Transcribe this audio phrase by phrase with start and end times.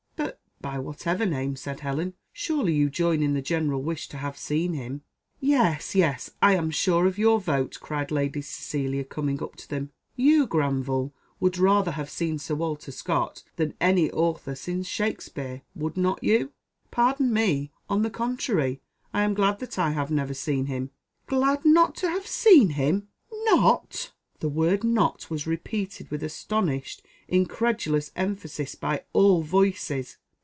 [0.61, 4.37] '""But by whatever name," said Helen, "surely you join in that general wish to have
[4.37, 5.01] seen him?"
[5.39, 9.91] "Yes, yes, I am sure of your vote," cried Lady Cecilia, coming up to them,
[10.15, 15.97] "You, Granville, would rather have seen Sir Walter Scott than any author since Shakespeare would
[15.97, 16.51] not you?"
[16.91, 18.81] "Pardon me, on the contrary,
[19.15, 20.91] I am glad that I have never seen him."
[21.25, 23.07] "Glad not to have seen him!
[23.45, 24.11] not?"
[24.41, 30.17] The word not was repeated with astonished incredulous emphasis by all voices.